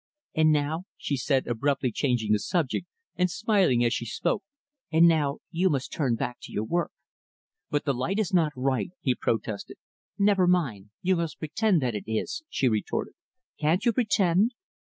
[0.33, 4.41] "And now" she said, abruptly changing the subject, and smiling as she spoke
[4.91, 6.91] "and now, you must turn back to your work."
[7.69, 9.77] "But the light is not right," he protested.
[10.17, 13.13] "Never mind, you must pretend that it is," she retorted.
[13.59, 14.53] "Can't you pretend?"